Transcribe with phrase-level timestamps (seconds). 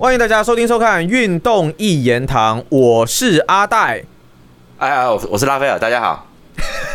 [0.00, 4.02] 欢迎大家收听收看《运动一言堂》，我是阿戴。
[4.78, 6.26] 哎呀，我我是拉斐尔，大家好。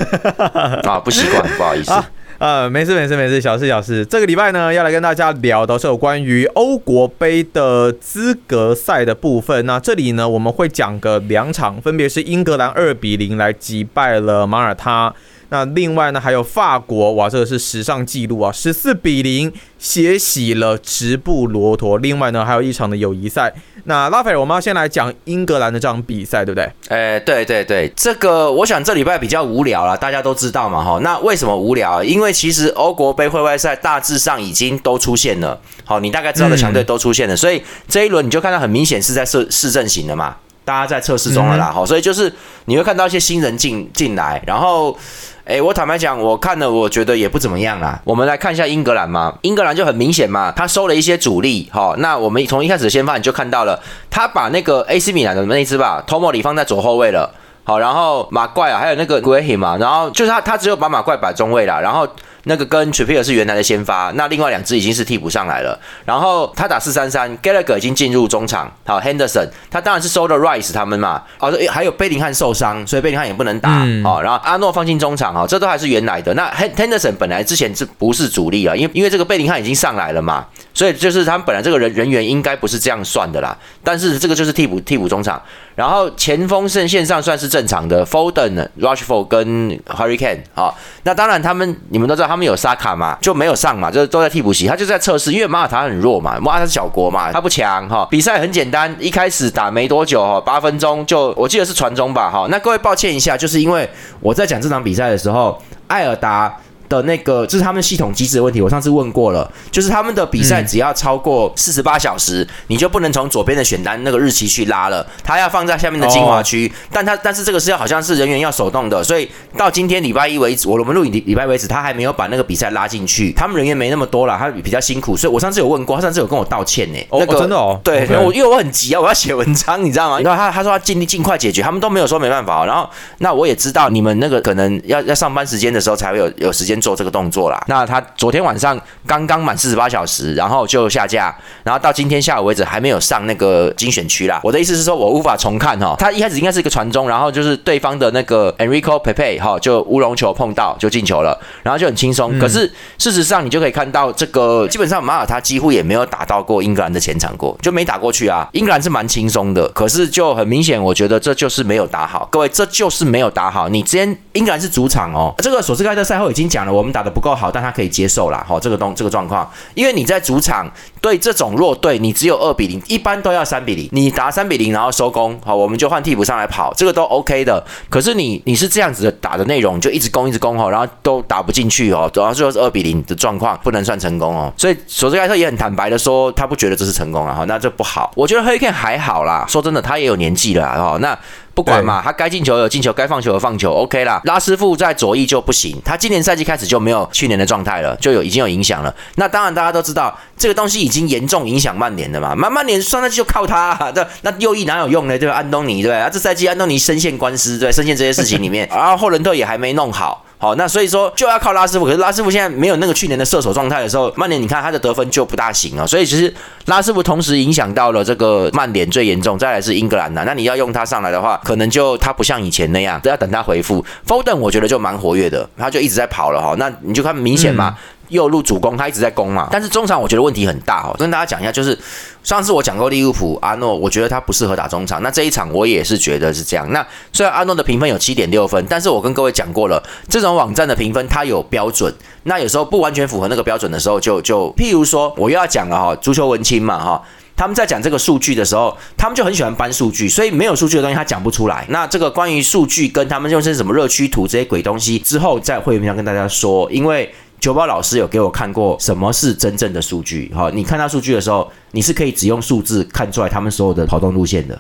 [0.81, 1.94] 啊，不习惯，不好意思。
[2.39, 4.04] 呃，没事没事没事，小事小事。
[4.04, 9.63] 这个礼拜呢，要来跟大家聊的是有关于欧国杯的资格赛的部分。
[9.67, 15.13] 那这里呢，我们会讲个两场，分别是英格兰二比零来击败了马耳他。
[15.55, 19.49] 那另外呢，还有法国，哇，这个是史上纪录啊，十四比零
[19.79, 21.97] 血洗了直布罗陀。
[21.99, 23.54] 另外呢，还有一场的友谊赛。
[23.86, 26.69] 那拉斐尔，我们要先来讲英格兰的这场比赛，对不对？
[26.89, 30.99] 哎，对对对，这个我想这礼拜比较无聊了，大家都知道嘛，哈。
[31.01, 32.03] 那为什么无聊？
[32.03, 40.35] 因为其实欧国杯会外赛大致上已经都出现了，好，你大概知道的强队都出现了，所以这一轮你就看到很明显是在市市阵型的嘛，
[40.66, 42.33] 大家在测试中了啦，好，所以就是
[42.66, 44.97] 你会看到一些新人进进来，然后。
[45.45, 48.02] 哎，我坦白讲，我看了，我觉得也不怎么样啊。
[48.03, 51.95] 我们来看一下英格兰嘛，英格兰就很明显嘛，他收了一些主力，好。
[51.97, 57.31] 那我们从一开始先发你就看到了，他把那个 AC 米兰的那支吧，托莫里放在左后卫了，
[57.63, 62.07] 好，然后马怪啊，还有那个 g r a h a m 嘛，然后就是他，他只有把马怪摆中位了，然后。
[62.45, 65.79] 那个跟 Trippier 是原来的先发，那另外两只已经是替补上来了。
[66.05, 68.71] 然后他打四三三，Gallagher 已经进入中场。
[68.85, 71.23] 好，Henderson 他当然是收了 Rice 他们嘛。
[71.39, 73.83] 哦，还有贝林汉受伤，所以贝林汉也不能打。
[74.03, 76.33] 哦，然后阿诺放进中场，哦，这都还是原来的。
[76.33, 78.75] 那 Henderson 本来之前是不是主力啊？
[78.75, 83.57] 因为因为这个贝林汉已经上来了嘛，所以就是他们本来这个人人员应该不是这样算的啦。
[83.83, 85.41] 但是这个就是替补替补中场。
[85.73, 90.39] 然后前锋线线上算是正常的，Foden、Rushford 跟 Harry Kane。
[90.53, 94.67] 好，那当然他们你们都知道他们有沙卡嘛，就没有上嘛，就是都在替补席。
[94.67, 98.07] 他就在测试，因为马尔他很弱嘛，马尔他是小国嘛，他不强哈。
[98.09, 102.47] 比赛很简单，一开始打没多久哈，八分钟就我记得是传中吧哈。
[102.49, 103.89] 那各位抱歉一下，就是因为
[104.21, 106.53] 我在讲这场比赛的时候，艾尔达。
[106.88, 130.20] 的那个这是他们系统机制的问题，我上次问过了，就是他们的比赛只要超过四十八小时，你就不能从左边的选单那个日期去拉了，它要放在下面的精华区，但它但是这个是要好像是人员要手动的，所以到今天礼拜一为止，我们录影礼礼拜为止，他还没有把那个比赛拉进去，他们人员没那么多了，他比较辛苦，所以我上次有问过，他上次有跟我道歉呢，那个真的哦，对，我因为我很急啊，我要写文章，你知道吗？
[130.20, 132.90] 然后他他说他尽力尽快解决，他们都没有说没办法，然后
[133.20, 137.63] 那我也知道你们那个可能要要上班时间的时候才会有有时间做这个动作啦。
[137.68, 144.40] 那他昨天晚上刚刚满四十八小时，然后就下架，然后到今天下午为止还没有上那个精选区啦。
[144.44, 145.96] 我的意思是说，我无法重看哈。
[145.97, 152.38] 他一开始应该是一个传中，然后就是对方的那个 Enrico Pepe 哈，就乌龙球碰到就进球了，然后就很轻松。
[152.40, 158.47] 可是事实上你就可以看到，这个基本上马尔他几乎也没有打到过英格兰的前场过，就没打过去啊。
[158.53, 162.28] 英格兰是蛮轻松的，可是就很明显，我觉得这就是没有打好。
[162.31, 163.69] 各位，这就是没有打好。
[163.69, 167.52] 你之前英格兰是主场哦，这个索斯盖特赛后已经讲我们打的不够好。
[167.52, 177.64] 但他可以接受啦，好这个东这个状况，因为你在主场对这种弱队，你只有二比零，一般都要三比零，你打三比零然后收工，好我们就换替补上来跑，这个都 OK 的。
[177.90, 184.52] 可是你你是这样子的打的内容，就一直攻一直攻哈，然后都打不进去哦，然后最后是二比零的状况，不能算成功哦。
[184.58, 188.12] 所以索斯盖特也很坦白的说，他不觉得这是成功啊，哈，那这不好。
[188.16, 191.18] 我觉得 Hurricane 还好啦，说真的，他也有年纪了哈，那。
[191.56, 194.22] 不管嘛，他该进球有进球，该放球有放球，OK 啦。
[194.26, 198.94] 拉师傅在左翼就不行，他今年赛季开始就没有去年的状态了，就有已经有影响了。
[199.16, 202.36] 那当然大家都知道，这个东西已经严重影响曼联的嘛。
[202.36, 205.18] 曼曼联上赛季就靠他，对那右翼哪有用呢？
[205.18, 205.36] 对吧？
[205.36, 205.98] 安东尼对吧？
[205.98, 210.25] 啊，这赛季安东尼深陷官司，对，深陷这些事情里面， 然后霍伦特也还没弄好。
[210.46, 215.88] 哦，那所以说就要靠拉师傅，可是拉师傅现在没有那个去年的射手状态的时候，曼联你看他的得分就不大行啊。
[215.88, 216.32] 所以其实
[216.66, 220.24] 拉师傅同时影响到了这个曼联最严重，再来是英格兰的。
[220.24, 223.84] 那你要用他上来的话，可能就他不像以前那样，都要等他回复。
[224.08, 226.56] Foden 我觉得就蛮活跃的，他就一直在跑了哈。
[226.60, 227.76] 那你就看明显嘛。
[228.10, 229.48] 右路主攻，他一直在攻嘛。
[229.52, 231.78] 但是中场我觉得问题很大哦，跟大家讲一下，就是
[232.24, 235.02] 上次我讲过利物浦阿诺，我觉得他不适合打中场。
[235.02, 236.72] 那这一场我也是觉得是这样。
[236.72, 247.04] 那虽然阿诺的评分有七点六分，但是我跟各位讲过了，这种网站的评分它有标准，那有时候不完全符合那个标准的时候，就就譬如说我又要讲了哈，足球文青嘛哈，
[247.36, 251.66] 他们在讲这个数据的时候，他们就很喜欢搬数据，所以没有数据的东西他讲不出来。
[251.70, 257.13] 那这个关于数据跟他们用些什么热区图这些鬼东西，之后在会面上跟大家说，因为。
[257.39, 264.59] 九宝老师有给我看过什么是真正的数据，哈，你看到数据的时候，你是可以只用数字看出来他们所有的跑动路线的，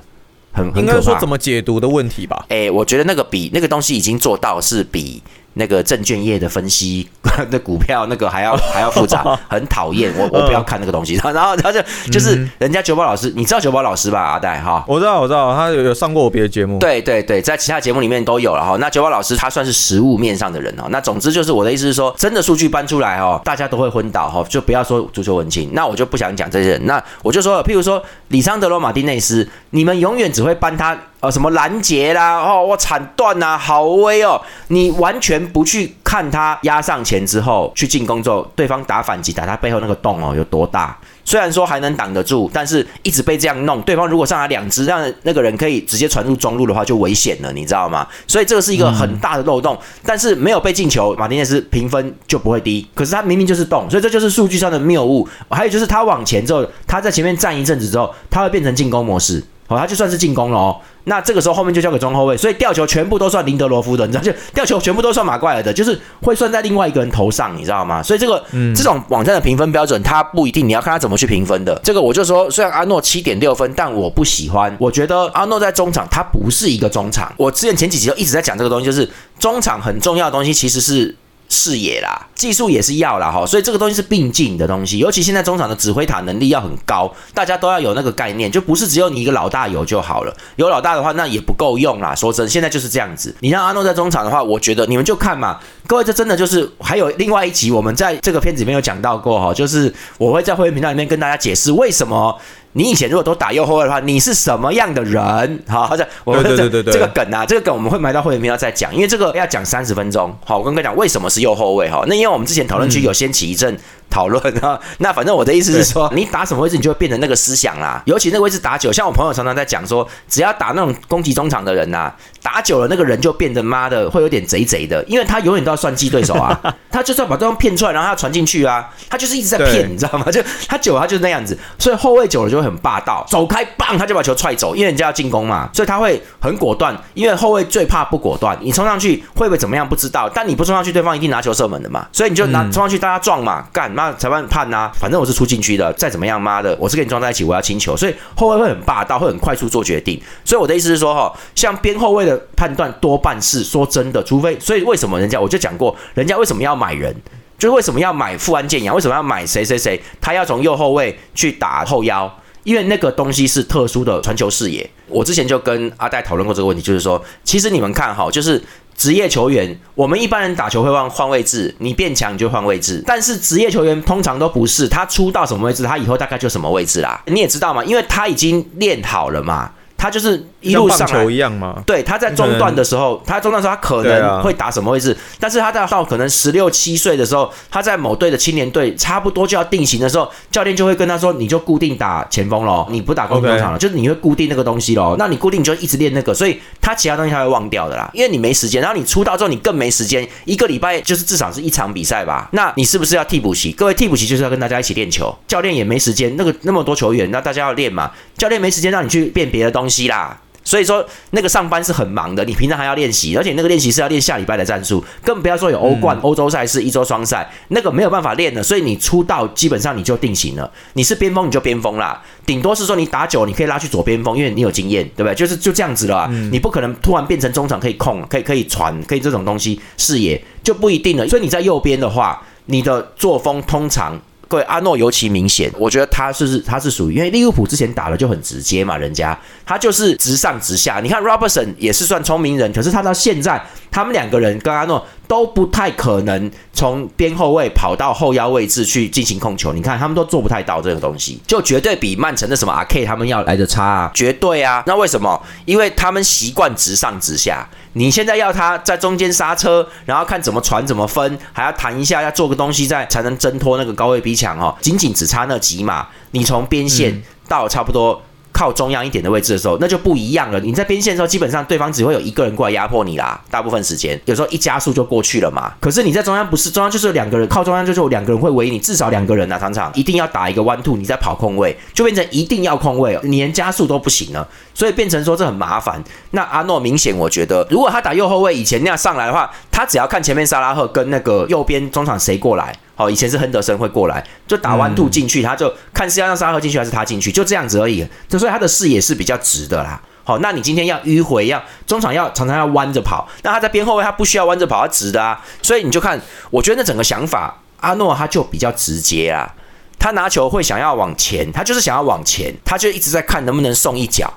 [0.53, 1.01] 很很可怕。
[1.01, 2.45] 说怎么解读的问题吧？
[2.49, 5.21] 哎，我觉得那个比那个东西已经做到是比
[5.55, 7.07] 那个证券业的分析
[7.49, 10.13] 那股票，那个还要 还要复杂， 很讨厌。
[10.17, 11.15] 我我不要看那个东西。
[11.15, 11.81] 然后他就
[12.11, 14.21] 就是人家九宝老师，你知道九宝老师吧？
[14.21, 16.79] 阿戴哈，我知道我知道，他有有上过我别的节目。
[16.79, 18.77] 对对对，在其他节目里面都有了哈。
[18.79, 20.85] 那九宝老师他算是实物面上的人哦。
[20.89, 24.45] 那总之就是我的意思是说，真的数据搬出来哦，大家都会昏倒哈。
[24.49, 26.85] 就不要说足球文青，那我就不想讲这些人。
[26.85, 30.97] 那我就说，譬如说李桑德罗马丁内斯，你们永远只会搬他。
[31.25, 34.39] 呃，什么拦截啦，哦，我铲断呐，好威哦！
[34.67, 40.95] 你完全不去看他压上前之后去进攻之后，对方打反击打他背后那个洞哦有多大？
[41.23, 48.07] 虽然说还能挡得住，但是一直被这样弄，对方如果上来两只，让那个人可以直接传入中路的话，就危险了，你知道吗？
[48.27, 49.75] 所以这个是一个很大的漏洞，
[50.05, 52.87] 但是没有被进球，马丁内斯评分就不会低。
[52.93, 55.27] 可是他明明就是洞，所以这就是数据上的谬误。
[55.49, 59.43] 还有就是他往前之后，他在前面站一阵子之后，他会变成进攻模式。
[59.67, 60.79] 好，他就算是进攻了哦。
[61.05, 68.03] 那这个时候后面就交给中后卫，所以吊球全部都算林德罗夫的，你知道就吊球全部都算马怪尔的，就是会算在另外一个人头上，你知道吗？
[68.03, 68.43] 所以这个
[68.75, 71.79] 这种网站的评分标准，它不一定你要看他怎么去评分的。
[71.83, 74.75] 这个我就说，虽然阿诺七点六分，但我不喜欢。
[74.79, 77.31] 我觉得阿诺在中场他不是一个中场。
[77.37, 79.09] 我之前前几集都一直在讲这个东西，就是
[79.39, 81.15] 中场很重要的东西其实是。
[81.47, 84.97] 视野啦，技术也是要啦哈，所以这个东西是并进的东西。
[84.97, 90.35] 尤其现在中场的指挥塔能力要很高，大家都要有那个概念，就不是只有你一个老大有就好了。
[90.55, 92.13] 有老大的话，那也不够用啦。
[92.15, 93.35] 说真，现在就是这样子。
[93.39, 102.37] 你让阿诺在中场的话，我觉得你们就看嘛，各位，这真的就是还有另外一集，我们在这个片子里面有讲到过哈，就是我会在会员频道里面跟大家解释为什么。
[102.77, 105.63] 你以前如果都打右后卫的话，你是什么样的人？
[105.65, 110.37] 好，或者我们这这个梗啊，这个梗我们会埋到后面频道再讲，因为这个要讲三十分钟。
[110.43, 112.03] 好，我跟各位讲为什么是右后卫哈？
[112.07, 113.77] 那因为我们之前讨论区有掀起一阵。
[114.15, 118.01] 讨论啊， 那反正我的意思是说，你打什么位置，你就会变成那个思想啦。
[118.05, 126.57] 尤其那个位置打久，像我朋友常常在讲说，只要打那种攻击中场的人呐，打久了那个人就变得妈的会有点贼贼的，因为他永远都要算计对手啊。
[126.89, 130.31] 他就是要把对方骗出来，然后他传进去啊，他就是一直在骗，你知道吗？
[130.31, 136.95] 就他久了他就是那样子，所以后卫久了就会很霸道，走开，棒他就把球踹走，因为人家要进攻嘛，所以他会很果断。
[137.13, 144.04] 因为后卫最怕不果断，你冲上去会不会怎么样不知道，但你不冲上去，对方一定拿球射门的嘛，所以你就拿冲上去，大家撞嘛，干嘛？
[144.13, 150.21] 裁判判呐，反正我是出禁区的，再怎么样，妈的，我是跟你撞在一起，我要清球，所以后卫会很霸道，会很快速做决定。
[150.43, 157.15] 所以我的意思是说，哈，像边后卫的判断多半是说真的，除非，所以为什么人家我就讲过，人家为什么要买人，
[157.57, 162.31] 就是为什么要买富安健洋，为什么要买谁谁谁，他要从右后卫去打后腰，
[162.63, 164.89] 因为那个东西是特殊的传球视野。
[165.07, 168.61] 我之前就跟阿戴讨论过这个问题，就是说，其实你们看哈，就是。
[168.95, 173.03] 职业球员，我们一般人打球会换换位置，你变强你就换位置。
[173.05, 177.21] 但是职业球员通常都不是，他出到什么位置，他以后大概就什么位置啦。
[177.27, 179.71] 你也知道嘛，因为他已经练好了嘛。
[179.97, 181.81] 他就是一路上来，一样吗？
[181.85, 185.15] 对，他在中段的时候，他中段时候他可能会打什么位置？
[185.39, 195.15] 但是他在到可能十六七岁的时候，他在某队的青年队差不多就要定型的时候，教练就会跟他说：“你就固定打前锋喽，你不打攻中场了，就是你会固定那个东西喽。
[195.19, 198.81] 那你固定就一直练那个，所以他其他东西他会忘掉的啦，因为你没时间。
[198.81, 202.49] 然后你出道之后你更没时间，一个礼拜就是至少是一场比赛吧？
[202.51, 203.71] 那你是不是要替补席？
[203.71, 208.11] 各位替补席就是要跟大家一起练球，教练也没时间，那个那么多球员，那大家要练嘛？
[208.37, 210.37] 教练没时间让你去变别的东西啦。
[210.65, 218.61] 所以说那个上班是很忙的，你平常还要练习，而且那个练习是要练下礼拜的战术，更不要说有欧冠、欧洲赛事、一周双赛，那个没有办法练的。
[218.61, 225.35] 所以你出道基本上你就定型了，你是边锋你就边锋啦，顶多是说你打久你可以拉去左边锋，因为你有经验，对不对？
[225.35, 231.27] 就是就这样子了，你不可能突然变成中场可以控、可以可以传、可以这种东西视野就不一定了。
[231.27, 234.19] 所以你在右边的话，你的作风通常。
[234.47, 240.99] 各位，阿诺尤其明显，我觉得他是是他是属于，因为利物浦之前打的就很直接嘛，人家他就是直上直下。
[241.01, 249.73] 你看 Robertson 也是算聪明人，可是他到现在，他们两个人跟阿诺都不太可能从边后卫跑到后腰位置去进行控球。
[249.73, 254.83] 你看他们都做不太到这个东西，就绝对比曼城的什么阿 K 他们要来的差啊，绝对啊。
[254.85, 255.41] 那为什么？
[255.65, 257.67] 因为他们习惯直上直下。
[257.97, 268.21] 你现在要他在中间刹车，然后看怎么传怎么分，还要弹一下，要做个东西再才能挣脱那个高位逼抢哦，仅仅只差那几码，你从边线到差不多。
[268.55, 270.57] 靠中央一点的位置的时候，那就不一样了。
[270.61, 273.37] 你在边线的时候，基本上对方只会有一个人过来压迫你啦。
[273.51, 275.73] 大部分时间，有时候一加速就过去了嘛。
[275.81, 284.47] 可是你在中央不是中央，就是两个人靠中央，就是有两个人会围你，至少两个人啊，常常一定要打一个 one two，你在跑空位，就变成一定要空位，你连加速都不行了。
[284.73, 286.01] 所以变成说这很麻烦。
[286.31, 292.73] 那阿诺明显，我觉得如果他打右后卫以前那样上来的话，他只要看前面沙拉赫跟那个右边中场谁过来。
[292.95, 298.07] 好，以前是亨德森会过来，就打弯兔进去，他就看是要让沙赫进去还是他进去，就这样子而已。
[298.29, 300.01] 就所以他的视野是比较直的啦。
[300.23, 305.43] 好，那你今天要迂回，要中场要常常要弯着跑，那他在边后卫他不需要弯着跑，他直的啊。
[305.61, 309.53] 所以你就看，我觉得那整个想法，阿诺他就比较直接啊。
[309.99, 314.33] 他拿球会想要往前，他就是想要往前，他就一直在看能不能送一脚，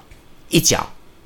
[0.49, 0.85] 一脚。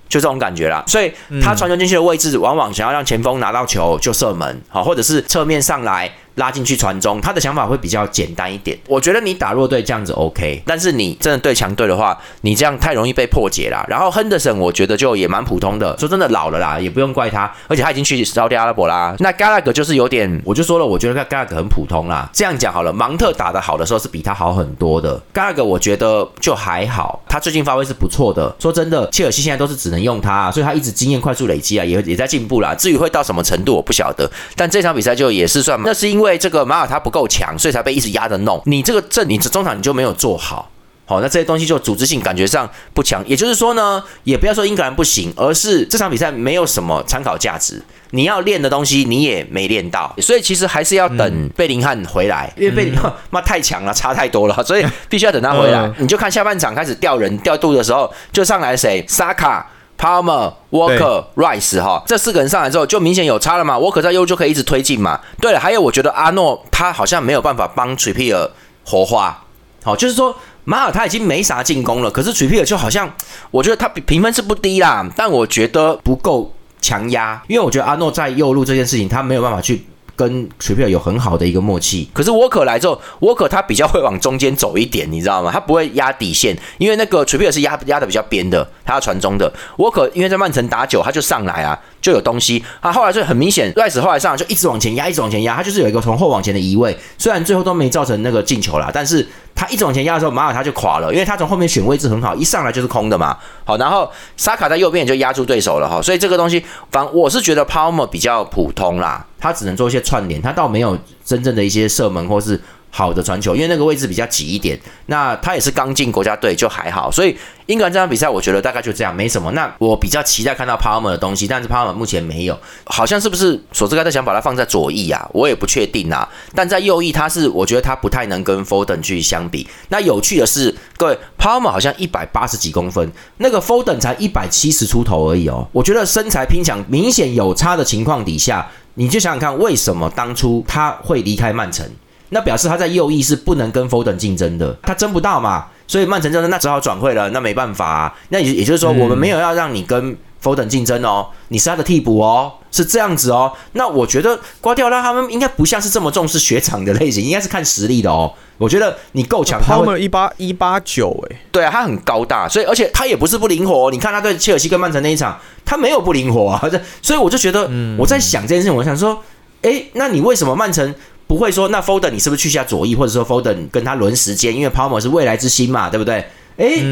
[0.09, 1.11] 就这种感觉啦，所以
[1.43, 6.13] 他传球进去的位置，往往想要让前锋拿到球就射门，好，或者是侧面上来。
[6.37, 8.79] 拉进去传中，他的想法会比较简单一点。
[8.89, 13.85] 我觉得你打弱队这样子 OK，但是你真的对强队的话，你这样太容易被破解啦。
[13.89, 15.97] 然后亨德森，我觉得就也蛮普通的。
[15.99, 19.15] 说真的，老了啦，也不用怪他，而且他已经去沙特阿拉伯啦。
[19.19, 22.29] 那加拉格就是有点，我就说了，我觉得加拉格很普通啦。
[22.33, 25.21] 这样讲好了，芒特打的好的时候是比他好很多的。
[25.35, 28.55] 加拉格我觉得就还好，他最近发挥是不错的。
[28.59, 32.75] 说真的，切尔西现在都是只能用他，所以他一直经验快速累积啊，也也在进步啦。
[32.75, 34.31] 至于会到什么程度，我不晓得。
[34.57, 37.03] 但这场比赛就也是算，那是因为这个马尔他。
[37.03, 38.63] 不够强，所以才被一直压着弄。
[38.65, 40.71] 你这个阵，你这中场你就没有做好，
[41.05, 43.21] 好，那这些东西就组织性感觉上不强。
[43.27, 47.83] 也就是说呢，也不要说英格兰不行，而是这场比赛没有什么参考价值。
[48.11, 55.93] 你要练的东西你也没练到，所以其实还是要等贝林汉回来，因为贝林汉 妈太强了，差太多了，所以必须要等他回来。
[55.99, 59.05] 你就看下半场开始调人调度的时候，就上来谁？
[59.09, 59.69] 萨卡。
[60.03, 63.77] Palmer、Walker、Rice 哈，这四个人上来之后就明显有差了嘛。
[63.79, 65.21] Walker 在右就可以一直推进嘛。
[65.41, 68.51] 对了，还有我觉得阿诺他好像没有办法帮 Trippier
[68.85, 69.45] 活化，
[69.85, 73.09] 好，就是说马尔他已经没啥进攻了，可是 Trippier 就好像
[73.53, 79.87] 我觉得他评分是不低啦，但我觉得不够强压，因为我觉得阿诺在右路这件事情他没有办法去。
[80.15, 85.51] 跟水皮尔有很好的一个默契，可是沃克来之后，沃克他比较会往中间走一点，你知道吗？
[85.53, 89.53] 他不会压底线，因为那个水皮尔是压压的比较边的，他要传中的。
[89.79, 92.63] 沃克因为在曼城打久，他就上来啊，就有东西。
[92.81, 99.27] 他后来就很明显，，Rice 后来上来就一直往前压，一直往前压，他就是有一个从后往前的移位，虽然最后都没造成那个进球啦，但是。
[99.63, 103.39] 他一直往前压的时候，马尔他就垮了，因为他从后面选位置很好，一上来就是空的嘛。
[103.65, 106.03] 好，然后沙卡在右边也就压住对手了哈。
[106.03, 112.61] 所以这个东西，反我是觉得 Palmer 比较普通啦，他只能做一些串联，他倒没有真正的一些射门或是。
[112.95, 114.79] 好的传球，因为那个位置比较挤一点。
[115.07, 117.11] 那他也是刚进国家队，就还好。
[117.11, 117.35] 所以
[117.65, 119.51] 英格兰这场比赛，我觉得大概就这样，没什么。
[119.53, 125.27] 那我比较期待看到 Palmer 的东西，但是 Palmer 目前没有，好像是不是索斯盖特想把它放在左翼啊？
[125.33, 126.29] 我也不确定啊。
[126.55, 129.67] 但在右翼，他是我觉得他不太能跟 Foden 去相比。
[129.89, 135.67] 那有趣的是，各位 Palmer 好像一百八十几公分，那个 Foden 才一百七十出头而已哦。
[135.73, 141.89] 我觉得身材拼抢明显有差的情况底下，你就想想看，为什么当初他会离开曼城？
[142.35, 148.15] 那表示他在右翼是不能跟 Foden 竞争的，他争不到嘛，所以曼城就是那只好转会了，那没办法啊。
[148.31, 153.53] 那也也就是说，我们没有要让你跟 Foden 竞争哦，你是他的替补哦，是这样子哦。
[153.73, 158.33] 那我觉得瓜迪奥拉他们应该不像是这么重视雪场的类型，应该是看实力的哦。
[158.57, 163.91] 我觉得你够强，他们一八一八九哎，对啊，他很高大，所以而且他也不是不灵活。
[163.91, 166.63] 你看他对切尔西跟曼城那一场，他没有不灵活啊。
[167.03, 169.23] 所以我就觉得，我在想这件事情，我想说，
[169.61, 170.95] 哎，那你为什么曼城？
[171.33, 176.23] 不会说那 Foden 你是不是去下左翼，或者说 Foden 跟他轮时间，因为 Palmer 是未来之星嘛，对不对？
[176.59, 176.83] 诶，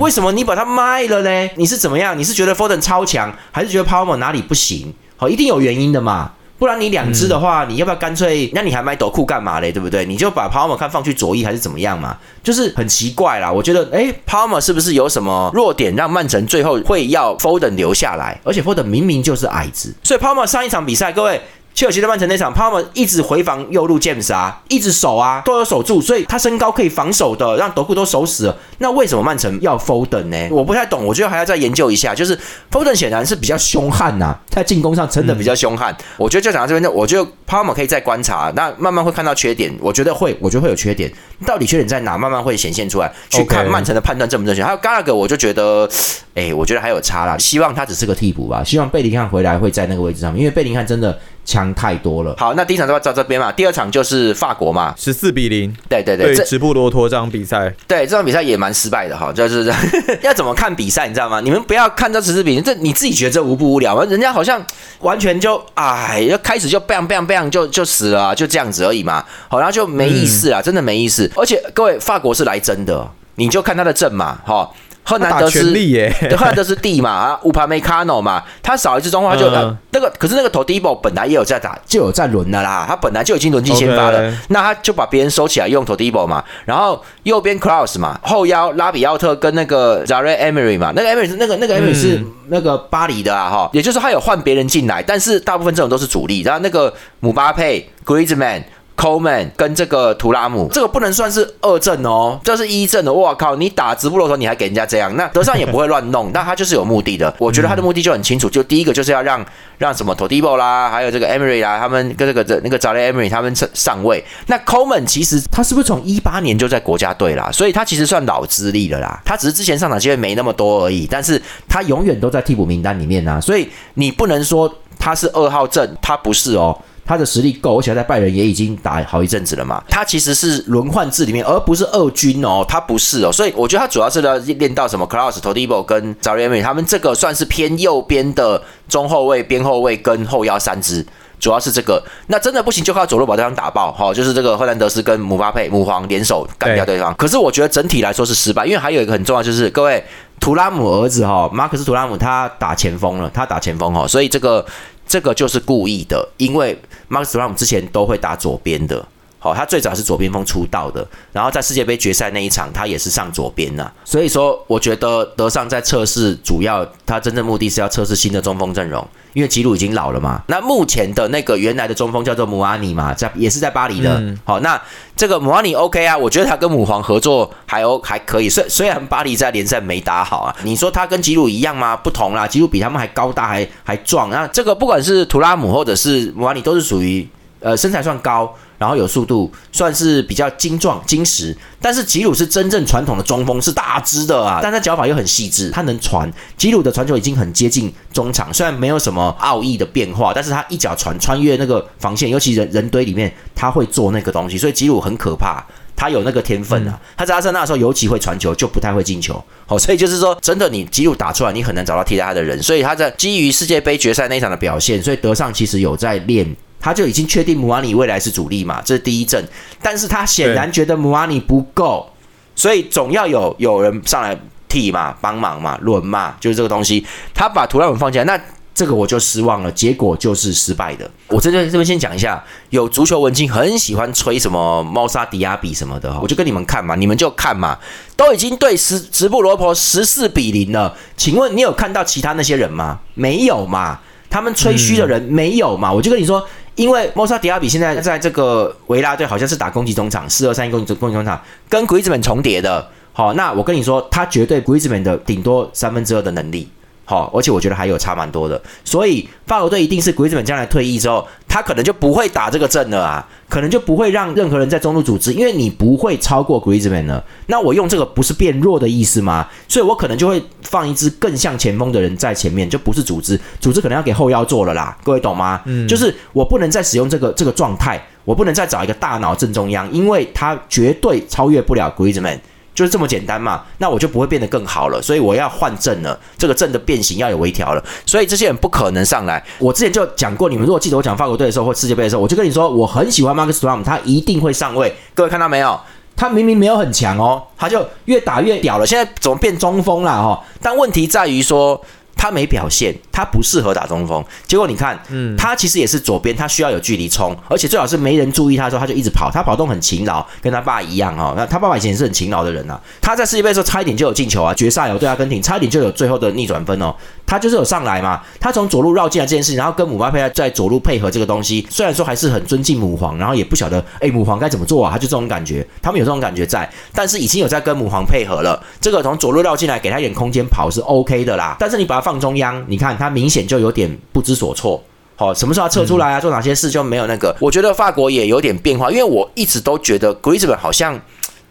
[0.00, 1.50] 为什么你把它卖了呢？
[1.54, 2.18] 你是怎么样？
[2.18, 4.92] 你是觉得 Foden 超强，还是觉得 Palmer 哪里不行？
[5.16, 8.50] 好，一定有原因的嘛，不然你两只的话，你要不要干脆？
[8.52, 9.70] 那你还买斗库干嘛嘞？
[9.70, 10.04] 对不对？
[10.04, 12.16] 你就把 Palmer 看放去左翼还是怎么样嘛？
[12.42, 13.52] 就是很奇怪啦。
[13.52, 18.40] 我觉得，哎 p a l m e r 是不是有什么弱点，让曼城最后会要 Foden 留下来？
[18.42, 21.40] 而且 Foden 明明就是矮子，所以 Palmer 上一场比赛，各位。
[21.74, 28.56] 切尔西在曼城那场，帕姆一直回防右路剑杀，一直守啊，都有守住，所以他身高可以防守的，让德库都守死了。
[28.78, 30.48] 那为什么曼城要 Foden 呢？
[30.52, 32.14] 我不太懂，我觉得还要再研究一下。
[32.14, 32.38] 就是
[32.70, 35.92] Foden 显然是比较凶悍呐，在进攻上真的比较凶悍。
[36.16, 39.76] 我觉得就讲到这边，我觉得帕姆可以再观察，那慢慢会看到缺点。
[39.80, 41.12] 我觉得会，我觉得会有缺点，
[41.44, 42.16] 到底缺点在哪？
[42.16, 44.62] 慢慢会显现出来，去看曼城的判断正不正确。
[44.62, 45.90] 还有 Gallagher，我就觉得，
[46.36, 47.36] 哎，我觉得还有差啦。
[47.36, 51.18] 希望他只是个替补吧，希望贝林汉回来会在那个位置上面，因为贝林汉真的。
[51.44, 52.34] 强太多了。
[52.38, 55.74] 好，那第一场就在这边嘛，第二场就是法国嘛，十四比零。
[55.88, 59.72] 对对对，直布罗陀这场比赛，对这场比赛也蛮失败的哈，就是
[60.22, 61.40] 要怎么看比赛，你知道吗？
[61.40, 64.04] 你们不要看这十四比零，这你自己觉得这无不无聊吗？
[64.08, 64.64] 人家好像
[65.00, 69.24] 完全就哎，要开始就 bang bang bang 就就死了，就这样子而已嘛。
[69.48, 71.30] 好，然后就没意思了，真的没意思。
[71.36, 74.70] 而且各位，法国是来真的，你就看他的阵嘛，哈。
[75.04, 79.50] 赫南德斯，对，赫南德斯 D 嘛啊，乌帕梅卡诺嘛，他少一次中话就
[79.90, 98.62] 那个，可是那个头 Dibo 本来也有在打，就有在轮的啦，他本来就已经轮进先发了，那他就把别人收起来用头 Dibo 嘛，然后右边 Cross 嘛，后腰拉比奥特跟那个 Zare Emery 嘛，那个 Emery 是那个那个 Emery 是那个巴黎的啊哈，也就是他有换别人进来，但是大部分这种都是主力，然后那个姆巴佩、Griezmann。
[98.96, 103.12] Coleman 跟这个图拉姆，这个不能算是二阵哦，这是一阵的。
[103.12, 107.34] 我靠，你打直播的时候你还给人家这样，那德尚也不会乱弄， 那他就是有目的的。
[107.38, 109.44] 我觉得他的目的就很清楚，就第一个就是要让
[109.78, 114.24] 让什么 Todibo 啦，还有这个 Emery 啦，他们跟这个这那个早雷 Emery 他们上上位。
[114.46, 117.50] 那 Coleman 其实他是不是从一八年就在国家队啦？
[117.52, 119.20] 所以他其实算老资历了啦。
[119.24, 123.40] 他只是之前上场机会没那么多而已，但是他永远都在替补名单里面呐。
[123.40, 126.78] 所以你不能说他是二号阵，他不是哦。
[127.06, 129.82] 他的实力够，而且在拜仁也已经打好一阵子了嘛。
[129.88, 133.30] 他其实是轮换制里面，而不是二军哦，他不是哦。
[133.30, 141.04] 所以我觉得他主要是要练到什么 c l a u s Todibo 跟 z a r i e m 他们这个算是偏右边的中后卫、边后卫跟后腰三支，
[141.38, 142.02] 主要是这个。
[142.28, 147.14] 那真的不行，就靠左路把对方打爆，哈，就是这个赫兰德斯跟姆巴佩、姆皇联手干掉对方。
[147.16, 150.02] 可是我觉得整体来说是失败，因为还有一个很重要，就是各位
[150.40, 154.64] 图拉姆儿子哈，马克斯图拉姆他打前锋了，他打前锋哈，所以这个。
[155.06, 159.06] 这个就是故意的，因为 Max Ram 之前都会打左边的，
[159.44, 169.06] 好，他最早是左边锋出道的，然后在世界杯决赛那一场，他也是上左边呐，所以说我觉得德尚在测试，主要他真正目的是要测试新的中锋阵容。
[169.34, 174.22] 因为吉鲁已经老了嘛，那目前的那个原来的中锋叫做姆阿尼嘛，在也是在巴黎的。
[174.44, 174.80] 好，那
[175.16, 178.48] 这个姆阿尼 OK 啊，我觉得他跟母皇合作还 O 还可以。
[178.48, 181.96] 虽虽然巴黎在联赛没打好啊，你说他跟吉鲁一样吗？
[181.96, 184.30] 不同啦，吉鲁比他们还高大，还还壮。
[184.30, 187.28] 那这个不管是图拉姆或者是姆阿尼，都是属于
[187.64, 188.54] 呃身材算高。
[188.76, 191.56] 然后有速度，算是比较精壮、精实。
[191.80, 196.30] 但是吉鲁是真正传统的中锋，是大只的啊，但他脚法又很细致，他能传。
[196.58, 205.64] 吉鲁的传球已经很接近中场，虽然没有什么奥义的变化，但是他一脚传穿越那个防线，尤其人人堆里面，他会做那个东西，所以吉鲁很可怕。
[205.96, 209.42] 他有那个天分啊，他在阿森纳的时候尤其会传球，就不太会进球。
[209.64, 212.60] 好，所以就是说，真的你吉鲁打出来，你很难找到替代他的人。
[212.60, 216.54] 所以他在基于世界杯决赛那一场的表现，所以德尚其实有在练。
[216.84, 219.42] 他就已经确定姆阿尼未来是主力嘛，这是第一阵，
[219.80, 222.06] 但是他显然觉得姆阿尼不够，
[222.54, 224.38] 所以总要有有人上来
[224.68, 227.02] 替嘛，帮忙嘛，轮嘛，就是这个东西。
[227.32, 231.10] 他把图拉姆放进来，那这个我就失望了，结果就是失败的。
[231.28, 237.78] 我这边这边先讲一下，有足球文青很喜欢吹什么猫沙迪亚比什么的，我就跟你们看嘛，你们就看嘛，
[238.14, 243.00] 都已经对十直布罗婆十四比零了，请问你有看到其他那些人吗？
[243.14, 246.46] 没有嘛，他们吹嘘的人没有嘛，我就跟你说。
[246.76, 252.88] 因为莫萨迪亚比现在在这个维拉队好像是打攻击中场，四二三一攻击攻击中场，跟 g r i z m a n 重叠的。
[253.12, 256.68] 好，那我跟你说，他绝对 g r i z m a n 的顶多三分之二的能力。
[257.06, 267.22] 好，而且我觉得还有差蛮多的，所以法国队一定是鬼子本将来退役之后，他可能就不会打这个阵了啊，可能就不会让任何人在中路组织，因为你不会超过 Griezmann 了。
[267.48, 269.46] 那我用这个不是变弱的意思吗？
[269.68, 275.60] 所以我可能就会放一支更像前锋的人在前面，就不是组织，组织可能要给后腰做了啦，各位懂吗？
[275.66, 282.38] 嗯，就是我不能再使用这个这个状态，我不能再找一个大脑正中央，因为他绝对超越不了 Griezmann。
[282.74, 289.42] 就是这么简单嘛，那我就不会变得更好了，所以我要换阵了，这个阵的变形要有微调了，所以这些人不可能上来。
[289.58, 294.94] 我之前就讲过，你们如果记得我讲法国队的时候或世界杯的时候，我就跟你说，我很喜欢 Marcus t r u m 他一定会上位。
[295.14, 295.78] 各位看到没有？
[296.16, 298.86] 他明明没有很强哦，他就越打越屌了。
[298.86, 300.44] 现在怎么变中锋了哈？
[300.60, 301.80] 但问题在于说。
[302.16, 304.24] 他没表现，他不适合打中锋。
[304.46, 309.30] 结果你看，嗯，他其实也是左边，他需要有距离冲，而且最好是没人注意他的时候，他就一直跑。
[309.34, 311.34] 他跑动很勤劳，跟他爸一样哦。
[311.36, 312.80] 那他爸爸以前也是很勤劳的人呐。
[313.00, 316.94] 他在世界杯的时候差一点就有进球啊，决赛有对阿根廷，差一点就有最后的逆转分哦。
[317.26, 328.62] 他就是有上来嘛，他从左路绕进来这件事情，然后跟姆巴佩在左路配合这个东西，虽然说还是很尊敬母皇，然后也不晓得哎母皇该怎么做啊，他就这种感觉，他们有这种感觉在，但是已经有在跟母皇配合了。
[328.80, 331.56] 这个从左路绕进来，给他一点空间跑是 OK 的啦。
[331.58, 334.80] 但是你把他放中央，你看他明显就有点不知所措。
[335.16, 336.20] 好，什么时候要撤出来啊？
[336.20, 337.34] 做哪些事就没有那个。
[337.40, 341.00] 我觉得法国也有点变化，因为我一直都觉得 Griezmann 好像。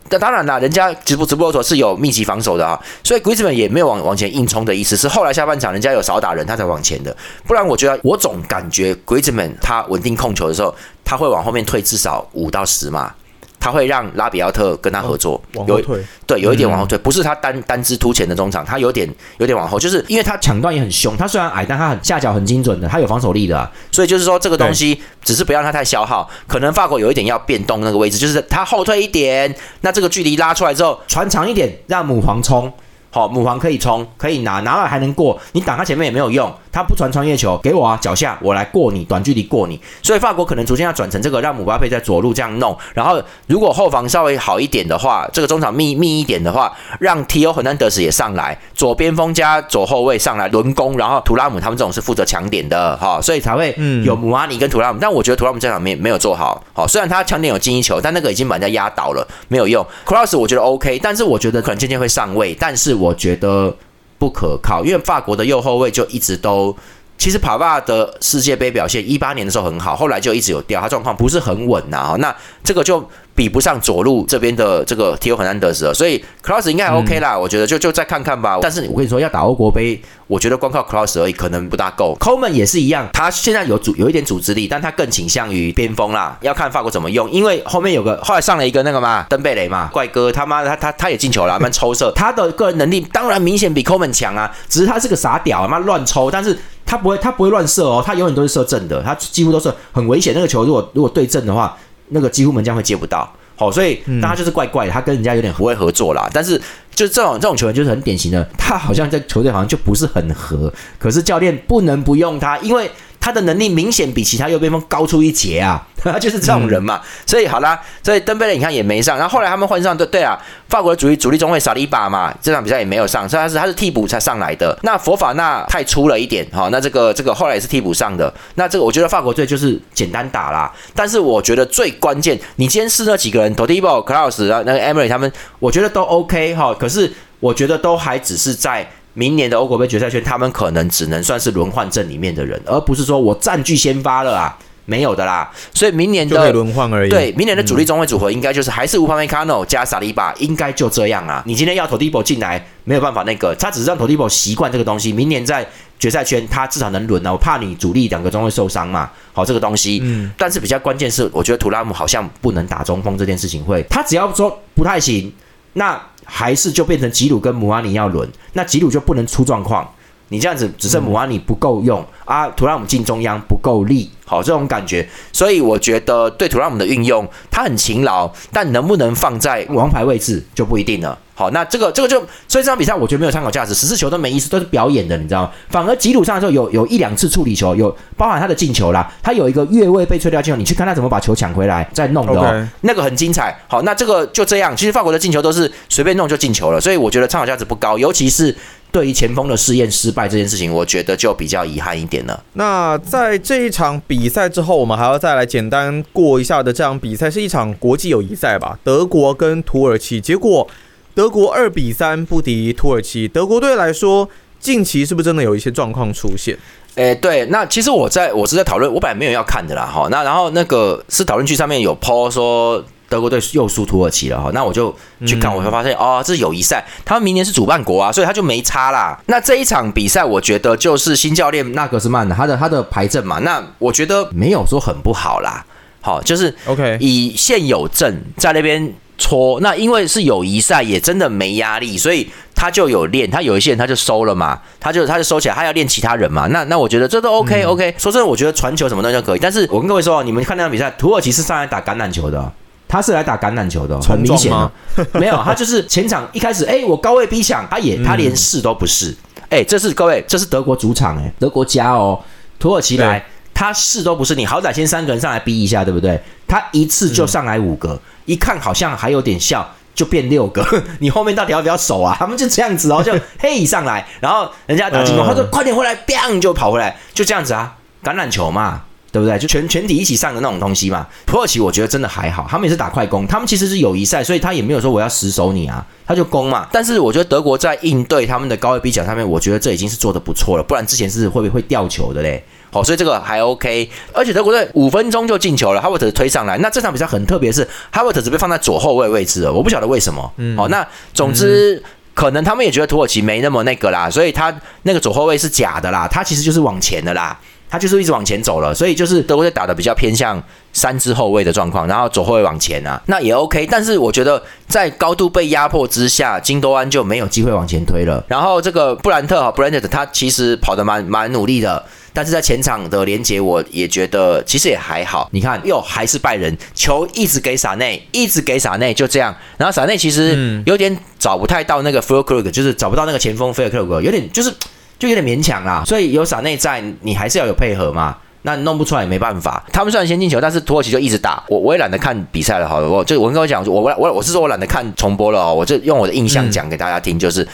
[0.10, 7.16] 那当然啦，人家直播直播的时候是有密集防守的啊，所以 Griezmann 也没有往往前硬冲的意思，是后来下半场人家有少打人，他才往前的。
[7.48, 13.16] 不然我觉得我总感觉 Griezmann 他稳定控球的时候，他会往后面退至少五到十码。
[13.64, 15.82] 他会让拉比奥特跟他合作，有
[16.28, 32.70] 对，有一点往后退，不是他单单只突前的中场，他有点有点往后，就是因为他抢断也很凶，他虽然矮，但他很下脚很精准的，他有防守力的，所以就是说这个东西只是不要让他太消耗，可能法国有一点要变动那个位置，就是他后退一点，那这个距离拉出来之后传长一点，让母皇冲。
[33.12, 35.40] 好，母皇可以冲，可以拿，拿了还能过。
[35.52, 39.80] 你挡他前面也没有用，他不传穿越球给我啊，脚下我来过你，短距离过你。
[40.02, 42.76] 所以法国可能逐渐要转成这个，让姆巴佩在左路这样弄。
[42.96, 54.98] 然后如果后防稍微好一点的话，这个中场密密一点的话，让 T O 和南德斯也上来，左边锋加左后卫上来轮攻，然后图拉姆他们这种是负责抢点的哈，所以才会有姆阿尼跟图拉姆。
[55.00, 59.86] 但我觉得图拉姆这场没没有做好，好，虽然他抢点有进一球，但那个已经把人家压倒了，没有用。
[60.06, 63.76] Cross 我觉得 OK，但是我觉得可能渐渐会上位，但是我觉得
[64.24, 66.74] 不可靠，因为法国的右后卫就一直都。
[67.18, 72.16] 其实帕瓦的世界杯表现一八年的时候很好，后来就一直有掉，他状况不是很稳呐。
[72.20, 77.38] 那这个就比不上左路这边的这个 Tio 很难得瑟，所以 Cross 应该 OK 啦。
[77.38, 78.60] 我觉得就就再看看吧。
[78.62, 82.18] 但是我跟你说，要打欧国杯，我觉得光靠 Cross 而已可能不大够。
[82.20, 86.38] Coleman 也是一样，他现在有组有一点组织力，但他更倾向于边锋啦。
[86.42, 96.60] 要看法国怎么用，因为后面有个后来上了一个那个嘛，登贝雷嘛，怪哥他妈的他他他也进球了，蛮 抽射，他的个人能力当然明显比 Coleman 强啊，只是他是个傻屌，妈乱抽，但是。
[96.86, 100.34] 他不会，他不会乱射哦，他永远都是射正的，他几乎都是很危险。
[100.34, 101.78] 那个球如果如果对正的话，
[102.10, 103.32] 那个几乎门将会接不到。
[103.56, 106.30] 好，所以大家就是怪怪的，他跟人家有点不会合作啦。
[106.34, 106.58] 但是
[106.94, 112.90] 就这种这种球员就是很典型的，他好像在球队好像就不是很合，可是教练不能不用他，因为。
[113.24, 117.00] 他的能力明显比其他右边锋高出一截啊，他 就是这种人嘛。
[117.26, 124.78] 所以好啦，所以登贝勒你看也没上，然后后来他们换上对对啊，法国的主力主力中卫萨利巴嘛，这场比赛也没有上，所以他是他是替补才上来的。
[124.84, 128.34] 那佛法那太粗了一点哈，那这个这个后来也是替补上的。
[128.56, 137.10] 那这个我觉得法国队就是简单打啦，但是我觉得最关键，你今天试那几个人 t o d i b o Klaus 啊，那个 Emery 他们，我觉得都 OK 哈，可是
[137.40, 138.86] 我觉得都还只是在。
[139.14, 145.52] 明年的欧国杯决赛圈，他们可能只能算是轮换阵里面的人，而不是说我占据先发了啊，没有的啦。
[145.72, 147.10] 所以明年的轮换而已。
[147.12, 151.44] 对，明年的主力中卫组合应该就是还是乌帕梅卡诺加萨利巴，应该就这样啊。
[151.46, 155.14] 你今天要投蒂博进来，没有办法，那个他只是让投蒂博习惯这个东西。
[155.14, 155.64] 明年在
[156.00, 157.32] 决赛圈，他至少能轮啊。
[157.32, 160.00] 我怕你主力两个中卫受伤嘛，好这个东西。
[160.04, 160.32] 嗯。
[160.36, 165.32] 但是比较关键是，我觉得图拉姆好像不能打中锋这件事情会，他只要说不太行，
[165.74, 166.02] 那。
[166.26, 169.90] 还是就变成吉鲁跟姆阿尼要轮，那吉鲁就不能出状况。
[170.30, 175.08] 你这样子只剩姆阿尼不够用啊，图拉姆进中央不够力，好这种感觉。
[175.32, 181.18] 所以我觉得对图拉姆的运用，他很勤劳，但能不能放在王牌位置就不一定了。
[181.36, 185.52] 好，那这个这个就所以这场比赛我觉得没有参考价值，十次球都没意思，都是表演的，你知道吗？
[185.68, 193.58] 反而吉鲁上的时候有有一两次处理球，有包含他的进球啦，他有一个越位被吹掉进球，你去看他怎么把球抢回来再弄的哦，那个很精彩。
[193.68, 198.56] 好，那这个就这样，其实法国的进球都是随便弄就进球了，所以我觉得参考价值不高，尤其是
[198.92, 202.44] 对于前锋的试验失败这件事情，我觉得就比较遗憾一点了。
[202.54, 210.70] 那在这一场比比赛之后，我们还要再来简单过一下的这场比赛是一场国际友谊赛吧，德国跟土耳其，结果。
[211.16, 216.56] 德国二比三不敌土耳其，德国队来说，近期是不是真的有一些状况出现？
[216.96, 229.20] 诶，对，那其实我在我是在讨论，我本来没有要看的啦，哈，那然后那个是讨论区上面有 po 说德国队又输土耳其了，哈，那我就去看，我会发现哦，这是友谊赛，他们明年是主办国啊，所以他就没差啦。
[229.28, 235.64] 那这一场比赛，我觉得就是新教练纳格斯曼的他的他的排阵嘛，那我觉得没有说很不好啦，
[236.02, 238.94] 好，就是 OK 以现有阵在那边。
[239.16, 243.30] 搓那因为是友谊赛，也真的没压力，所以他就有练。
[243.30, 246.48] 他有一些人他就收了嘛，他就他就收起来，他要练其他人嘛。
[246.48, 247.94] 那那我觉得这都 OK OK。
[247.98, 249.40] 说真的，我觉得传球什么东西都可以。
[249.40, 252.52] 但是我跟各位说，你们看那场比赛，土耳其是上来打橄榄球的，
[252.94, 254.72] 他是来打橄榄球的，很明显吗？
[255.14, 259.12] 没有，他就是前场一开始，哎，我高位逼抢，他也他连试都不是。
[259.50, 262.20] 哎，这是各位，这是德国主场，哎，德国家哦，
[262.60, 263.26] 土耳其来。
[263.56, 266.22] 他试都不是，你好歹先三个人上来逼一下，对不对？
[266.48, 270.64] 他一次就上来五个，一看好像还有点效，就变六个。
[271.00, 272.16] 你后面到底要不要守啊？
[272.20, 278.82] 他们就这样子哦，就嘿上来，然后人家打进攻，他说快点回来，bang 就跑回来，就这样子啊，橄榄球嘛，
[279.14, 279.38] 对不对？
[279.38, 281.08] 就全全体一起上的那种东西嘛。
[281.24, 286.68] 土耳其我觉得真的还好，他们也是打快攻，他们其实是友谊赛，所以他也没有说我要死守你啊，他就攻嘛。
[286.72, 292.44] 但是我觉得德国在应对他们的高位逼抢上面，我觉得这已经是做的不错了，不然之前是会不会会掉球的嘞？
[292.72, 296.58] 好，所以这个还 OK，而且德国队五分钟就进球了，哈维特推上来。
[296.58, 300.34] 那这场比赛很特别，是哈维特只被放在左后卫位置了，我不晓得为什么。
[300.38, 301.80] 嗯，好，那总之
[302.16, 307.40] 可能他们也觉得土耳其没那么那个啦，所以他那个左后卫是假的啦，他其实就是往前的啦，
[307.74, 310.40] 他就是一直往前走了，所以就是德国队打的比较偏向
[310.74, 313.66] 三支后卫的状况，然后左后卫往前啊，那也 OK。
[313.66, 318.24] 但是我觉得在高度被压迫之下，金多安就没有机会往前推了。
[318.28, 321.84] 然后这个布兰特哈 Branded 他其实跑得蛮蛮努力的。
[322.16, 325.28] 但是在前场的连接，我也觉得其实也还好。
[325.32, 329.36] 你看，又还是拜仁球一直给萨内，一直给萨内，就这样。
[329.58, 334.54] 然后萨内其实有点找不太到那个菲尔克鲁格，就是找不到那个前锋菲尔克鲁格，有点就是
[334.98, 335.84] 就有点勉强啦。
[335.86, 338.18] 所以有傻内在，你还是要有配合嘛。
[338.46, 339.64] 那弄不出来也没办法。
[339.72, 341.42] 他们虽然先进球，但是土耳其就一直打。
[341.48, 347.48] 我我也懒得看比赛了，好了，我就我跟我讲，我我我我是说我懒得看重播了哦，我就用我的印象讲给大家听，就是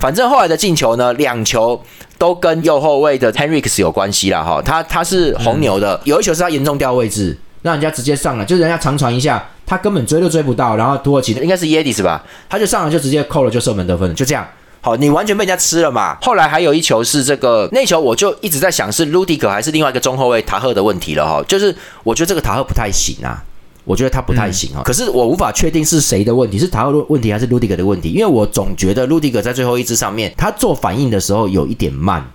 [0.00, 1.80] 反正后来的进球呢，两球
[2.18, 4.60] 都跟右后卫的 Henrix 有关系了哈。
[4.60, 14.44] 他他是红牛的，有一球是他严重掉位置，让人家直接上了，就是人家长传一下，他根本追都追不到，然后土耳其应该是 Yedis 吧，他就上来就直接扣了，就射门得分，就这样。
[14.84, 16.18] 好，你完全被人家吃了嘛？
[16.20, 21.40] 后来还有一球是这个那球，我就一直在想是卢迪格还是另外一个中后卫塔赫的问题了哈。
[21.46, 23.40] 就是我觉得这个塔赫不太行啊，
[23.84, 24.82] 我觉得他不太行啊。
[24.84, 28.08] 可是我无法确定是谁的问题，是塔赫的问题还是卢迪格的问题？
[28.10, 32.28] 因为我总觉得卢迪格在最后一支上面，他做反应的时候有一点慢，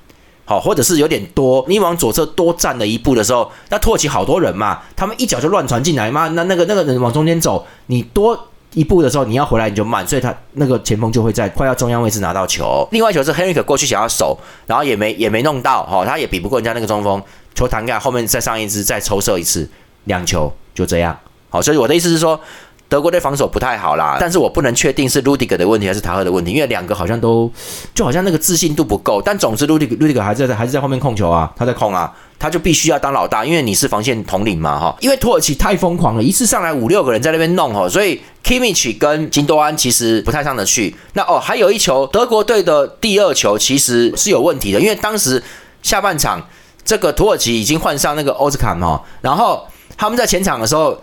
[0.46, 1.66] 好，或者是有点多。
[1.68, 8.48] 你往左侧多站了一步的时候，那土耳其好多人嘛，他们一脚就乱传进来嘛，那那个那个人往中间走，你多。
[8.78, 12.88] 一步的时候，你要回来你就慢，所以他那个前锋就会在快要中央位置拿到球。
[12.92, 14.38] 另外一球是 Henry 过去想要守，
[14.68, 17.22] 然后也没也没弄到，哈，他也比不过人家那个中锋，
[17.56, 19.68] 球弹开后面再上一支再抽射一次，
[20.04, 21.18] 两球就这样。
[21.50, 22.40] 好，所以我的意思是说。
[22.90, 27.52] 德国队防守不太好啦，但是我不能确定是卢迪格的问题还是塔赫的问题，因为两个好像都
[27.94, 29.22] 就好像那个自信度不够。
[29.22, 34.96] 但总之，卢迪卢迪格还在还是在后面控球啊，他在控啊，他就必须要当老大，因为你是防线统领嘛哈。
[35.02, 40.96] 因为土耳其太疯狂了，一次上来五六个人在那边弄哈，所以 Kimmich 跟金多安其实不太上得去。
[41.12, 45.44] 那哦，还有一球德国队的第二球其实是有问题的，因为当时
[45.84, 46.42] 下半场
[46.86, 50.98] 这个土耳其已经换上那个奥兹坎哈，然后他们在前场的时候。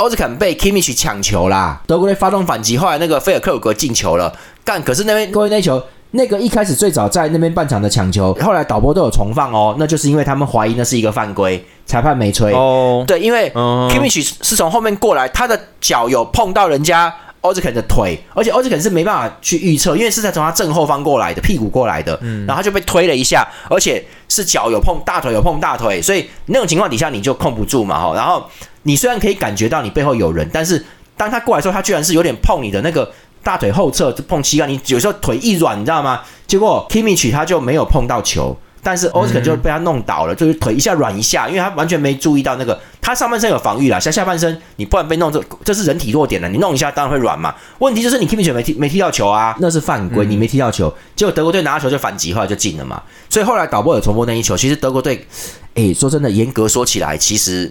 [0.00, 4.34] 奥斯肯被 Kimmich 抢球啦，德国队发动反击，后来那个菲尔克鲁格进球了，
[4.64, 4.82] 干！
[4.82, 5.82] 可是那边各位那球，
[6.12, 13.04] 那个一开始最早在那边半场的抢球，后来导播都有重放哦，那就是因为他们怀疑那是一个犯规，裁判没吹哦。
[13.06, 17.14] 对，因为 Kimmich 是从后面过来，他的脚有碰到人家。
[17.42, 28.14] 奥兹肯的腿，而且奥兹肯是没办法去预测，因为是在从他正后方过来的，屁股过来的，嗯然后他就被推了一下，而且是脚有碰大腿，有碰大腿，所以那种情况底下你就控不住嘛，哈。
[28.14, 28.44] 然后
[28.82, 30.84] 你虽然可以感觉到你背后有人，但是
[31.16, 33.10] 当他过来时候，他居然是有点碰你的那个
[33.42, 36.22] 大腿后侧，就碰膝盖，你有时候腿一软，你知道吗？
[36.46, 38.56] 结果 Kimmich 他就没有碰到球。
[38.82, 47.54] 但是 Oscar 就被他弄倒了，就是腿一下软一下，因为他完全没注意到那个，他上半身有防御啦，像下半身你不然被弄这，这是人体弱点了，你弄一下当然会软嘛。
[47.80, 53.02] 问题就是你 Kimi 球没踢没踢到球啊，那是犯规，你没踢到球，结果德国队拿到球就反击，后来就进了嘛。
[53.28, 55.26] 所以后来导播有重播那一球，其实德国队，
[55.74, 57.70] 哎，说真的，严格说起来，其实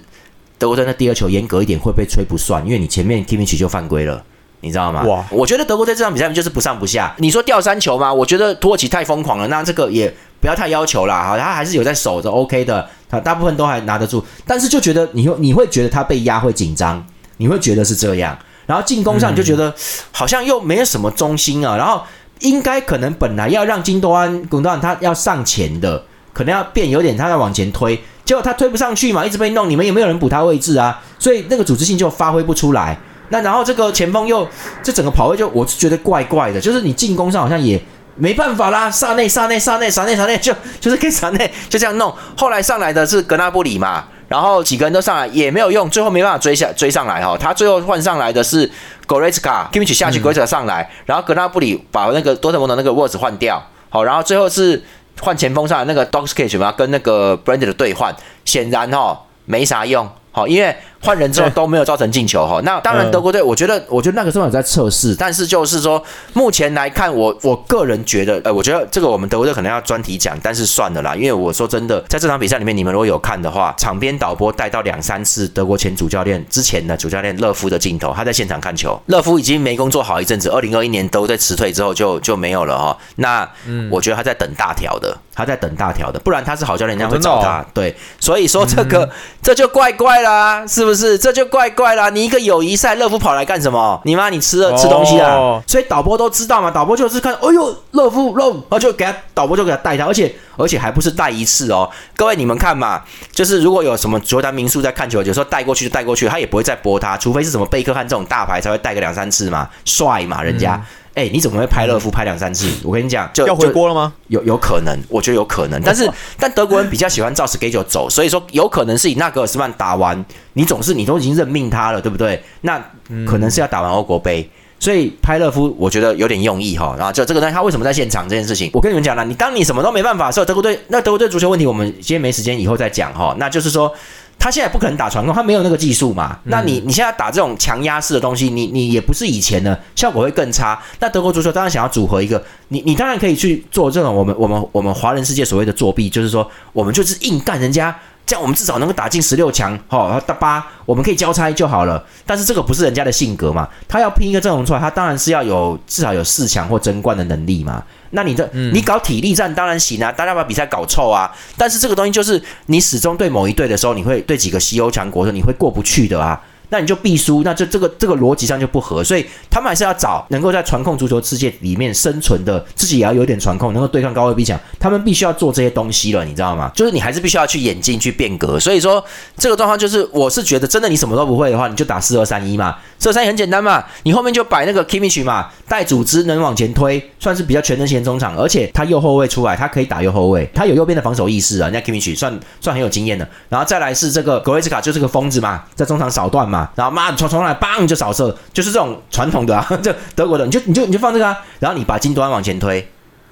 [0.60, 4.24] 德国队那第二球严格一点会被吹不算，因为你前面 k i m i c h 就犯规了。
[4.62, 5.04] 你知道吗？
[5.04, 5.26] 哇！
[5.32, 7.16] 我觉得德国在这场比赛就是不上不下。
[7.20, 8.14] 你说掉三球吗？
[8.14, 9.48] 我觉得土耳其太疯狂了。
[9.48, 11.24] 那这个也不要太要求啦。
[11.24, 14.22] 好，他还是有在守着 OK 的，他大部分都还拿得住。
[14.46, 17.02] 但是就觉得你会你会觉得他被压会紧张，
[17.38, 18.38] 你会觉得是这样。
[18.66, 19.74] 然后进攻上你就觉得
[20.12, 21.78] 好像又没有什么中心啊。
[21.78, 22.04] 然后
[22.42, 27.98] 应该可能本来要让金多安、滚多安他要上前的，可能要变有点他在往前推，
[28.30, 29.68] 结果他推不上去嘛，一直被弄。
[29.68, 31.02] 你们也没有人补他位置啊？
[31.18, 32.96] 所以那个组织性就发挥不出来。
[33.30, 34.48] 那然后这个前锋又
[34.84, 37.82] 这整个跑位就我是觉得怪怪的，就是你进攻上好像也
[38.16, 42.14] 没办法啦，萨内萨内萨内萨内萨内就就是给萨内就这样弄。
[42.38, 47.36] 后来上来的是格纳布里嘛，然后几个人都上来也没有用，最后没办法追下追上来哈。
[47.36, 48.70] 他最后换上来的是
[49.08, 54.84] Goretzka Kimmich 下去 Goretzka 上来，然后格纳布里把那个多特蒙德那个沃兹换掉，好，然后最后是
[55.22, 60.10] 换前锋上的那个 d o g s k a g e 嘛，跟那个 Brand 的兑换，显然哈没啥用。
[60.32, 62.60] 好，因为换人之后都没有造成进球哈。
[62.64, 82.98] 那当然，德国队，我觉得，我觉得那个时候有在测试，但是就是说，目前来看，我我个人觉得，呃，我觉得这个我们德国队可能要专题讲，但是算了啦，因为我说真的，在这场比赛里面，你们如果有看的话，场边导播带到两三次德国前主教练之前的主教练勒夫的镜头，他在现场看球，勒夫已经没工作好一阵子，二零二一年都在辞退之后就就没有了哈。
[83.16, 83.50] 那
[83.90, 85.18] 我觉得他在等大条的。
[85.40, 87.66] 他在等大条的，不然他是好教练，人家会找他。
[87.74, 89.10] 对，所以说这个
[89.42, 91.18] 这就怪怪啦，是不是？
[91.18, 92.10] 这就怪怪啦。
[92.10, 94.02] 你一个友谊赛，乐福跑来干什么？
[94.06, 95.62] 你妈，你吃了吃东西啊？
[95.68, 101.90] 所以导播都知道嘛，导播就是看，哎呦，乐福肉，然后就给他导播就给他带他，而且而且还不是带一次哦。
[102.16, 110.82] 各位你们看嘛，就是如果有什么球坛民宿在看球，有时候带过去就带过去，他也不会再播他，除非是什么贝克汉这种大牌才会带个两三次嘛，帅嘛，人家。
[111.16, 112.68] 哎，你怎么会拍乐夫拍两三次？
[112.84, 114.14] 我跟你讲，就要回锅了吗？
[114.28, 115.82] 有有可能，我觉得有可能。
[115.84, 122.42] 但是，但德国人比较喜欢照 schedule 走，所以说有可能是以纳格尔斯曼打完，你总是你都已经任命他了，对不对？
[122.62, 122.80] 那
[123.28, 126.96] 可能是要打完欧国杯，所以拍乐夫我觉得有点用意哈。
[126.98, 128.70] 然后就这个呢，他为什么在现场这件事情？
[128.74, 133.36] 我跟你们讲了，你当你什么都没办法的时候，德国队那德国队足球问题，我们今天没时间，以后再讲哈。
[133.38, 133.94] 那就是说。
[134.40, 136.40] 他现在不可能打传控，他没有那个技术嘛。
[136.46, 140.82] 那你你现在打这种强压式的东西，你你也不是以前的效果会更差。
[141.00, 147.96] 那德国足球当然想要组合一个，你你当然可以去做这种我们我们我们华人世界所谓的作弊，就是说我们就是硬干人家。
[148.30, 152.06] 这样我们至少能够打进十六强，好，大八我们可以交差就好了。
[152.28, 153.68] 但是这个不是人家的性格嘛？
[153.88, 157.84] 他要拼一个阵容出来，他当然是要有至少有四强或争冠的能力嘛。
[158.12, 161.32] 那你的你搞体力战当然行啊，大家把比赛搞臭啊。
[161.58, 166.40] 但是这个东西就是你始终对某一队的时候，你会对几个西欧强国的时候，你会过不去的啊。
[166.70, 176.72] 那你就必输，那就这个这个逻辑上就不合，所以他们还是要找能够在传控足球世界里面生存的，自己也要有点传控，能够对抗高位逼抢，他们必须要做这些东西了，你知道吗？
[176.76, 178.60] 就是你还是必须要去演进去变革。
[178.60, 179.04] 所以说
[179.38, 193.28] 这个状况就是，我是觉得真的你什么都不会的话，你就打四二三一嘛，四二三一很简单嘛，你后面就摆那个 Kimmich 嘛，带组织能往前推，算是比较全能型中场，而且他右后卫出来，他可以打右后卫，他有右边的防守意识啊，人家 Kimmich 算算很有经验的。
[193.50, 202.90] 然后再来是这个格雷斯卡，就是个疯子嘛，在中场扫断嘛，然后妈从从来棒就扫射，就是这种传统的啊， 这德国的，你就你就你就放这个啊，然后你把金端往前推，